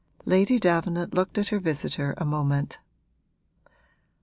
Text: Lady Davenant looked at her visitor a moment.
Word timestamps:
Lady 0.25 0.57
Davenant 0.57 1.13
looked 1.13 1.37
at 1.37 1.49
her 1.49 1.59
visitor 1.59 2.15
a 2.17 2.25
moment. 2.25 2.79